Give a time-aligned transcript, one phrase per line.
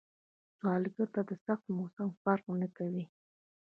[0.57, 3.03] سوالګر ته سخت موسم فرق نه کوي